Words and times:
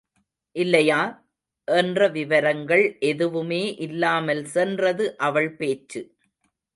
இல்லையா? 0.55 1.01
என்ற 1.67 2.07
விவரங்கள் 2.07 2.83
எதுவுமே 3.01 3.61
இல்லாமல் 3.79 4.43
சென்றது 4.47 5.07
அவள் 5.19 5.51
பேச்சு. 5.55 6.01